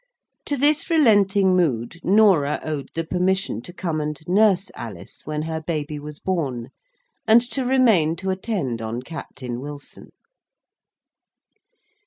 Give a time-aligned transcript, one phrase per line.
[0.47, 5.61] To this relenting mood Norah owed the permission to come and nurse Alice when her
[5.61, 6.69] baby was born,
[7.27, 10.09] and to remain to attend on Captain Wilson.